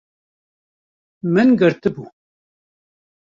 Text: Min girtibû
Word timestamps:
Min 1.33 1.49
girtibû 1.59 2.03